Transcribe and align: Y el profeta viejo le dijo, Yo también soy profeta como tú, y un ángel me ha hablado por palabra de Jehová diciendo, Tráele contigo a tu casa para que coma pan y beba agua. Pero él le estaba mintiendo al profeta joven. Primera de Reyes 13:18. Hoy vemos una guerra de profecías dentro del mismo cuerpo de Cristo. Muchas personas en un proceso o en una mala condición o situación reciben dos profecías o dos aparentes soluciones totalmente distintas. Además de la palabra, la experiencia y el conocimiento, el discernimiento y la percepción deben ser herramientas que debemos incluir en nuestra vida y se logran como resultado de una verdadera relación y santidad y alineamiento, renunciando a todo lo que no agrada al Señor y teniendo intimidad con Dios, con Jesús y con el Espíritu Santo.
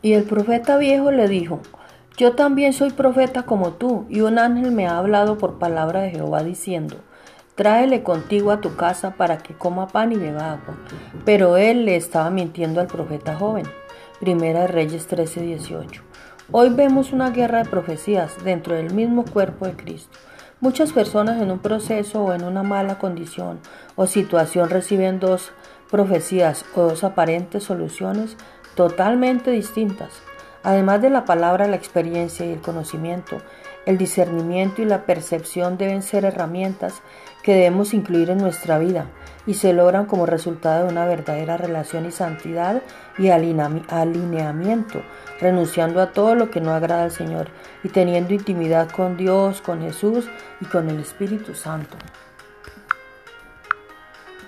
Y 0.00 0.12
el 0.12 0.24
profeta 0.24 0.78
viejo 0.78 1.10
le 1.10 1.26
dijo, 1.26 1.60
Yo 2.16 2.32
también 2.32 2.72
soy 2.72 2.90
profeta 2.90 3.42
como 3.42 3.72
tú, 3.72 4.06
y 4.08 4.20
un 4.20 4.38
ángel 4.38 4.70
me 4.70 4.86
ha 4.86 4.98
hablado 4.98 5.38
por 5.38 5.58
palabra 5.58 6.02
de 6.02 6.10
Jehová 6.10 6.44
diciendo, 6.44 6.98
Tráele 7.56 8.04
contigo 8.04 8.52
a 8.52 8.60
tu 8.60 8.76
casa 8.76 9.14
para 9.16 9.38
que 9.38 9.54
coma 9.54 9.88
pan 9.88 10.12
y 10.12 10.14
beba 10.14 10.52
agua. 10.52 10.78
Pero 11.24 11.56
él 11.56 11.84
le 11.84 11.96
estaba 11.96 12.30
mintiendo 12.30 12.80
al 12.80 12.86
profeta 12.86 13.34
joven. 13.34 13.66
Primera 14.20 14.60
de 14.60 14.68
Reyes 14.68 15.08
13:18. 15.08 16.02
Hoy 16.52 16.70
vemos 16.70 17.12
una 17.12 17.30
guerra 17.30 17.64
de 17.64 17.68
profecías 17.68 18.44
dentro 18.44 18.76
del 18.76 18.94
mismo 18.94 19.24
cuerpo 19.24 19.66
de 19.66 19.72
Cristo. 19.72 20.16
Muchas 20.60 20.92
personas 20.92 21.42
en 21.42 21.50
un 21.50 21.58
proceso 21.58 22.22
o 22.22 22.32
en 22.32 22.44
una 22.44 22.62
mala 22.62 22.98
condición 22.98 23.58
o 23.96 24.06
situación 24.06 24.70
reciben 24.70 25.18
dos 25.18 25.50
profecías 25.90 26.64
o 26.76 26.82
dos 26.82 27.02
aparentes 27.02 27.64
soluciones 27.64 28.36
totalmente 28.74 29.50
distintas. 29.50 30.22
Además 30.62 31.00
de 31.00 31.10
la 31.10 31.24
palabra, 31.24 31.68
la 31.68 31.76
experiencia 31.76 32.44
y 32.44 32.52
el 32.52 32.60
conocimiento, 32.60 33.38
el 33.86 33.96
discernimiento 33.96 34.82
y 34.82 34.84
la 34.84 35.06
percepción 35.06 35.78
deben 35.78 36.02
ser 36.02 36.24
herramientas 36.24 37.00
que 37.42 37.54
debemos 37.54 37.94
incluir 37.94 38.30
en 38.30 38.38
nuestra 38.38 38.78
vida 38.78 39.06
y 39.46 39.54
se 39.54 39.72
logran 39.72 40.04
como 40.04 40.26
resultado 40.26 40.84
de 40.84 40.92
una 40.92 41.06
verdadera 41.06 41.56
relación 41.56 42.04
y 42.04 42.10
santidad 42.10 42.82
y 43.16 43.30
alineamiento, 43.30 45.00
renunciando 45.40 46.02
a 46.02 46.12
todo 46.12 46.34
lo 46.34 46.50
que 46.50 46.60
no 46.60 46.72
agrada 46.72 47.04
al 47.04 47.12
Señor 47.12 47.48
y 47.82 47.88
teniendo 47.88 48.34
intimidad 48.34 48.90
con 48.90 49.16
Dios, 49.16 49.62
con 49.62 49.80
Jesús 49.80 50.28
y 50.60 50.66
con 50.66 50.90
el 50.90 51.00
Espíritu 51.00 51.54
Santo. 51.54 51.96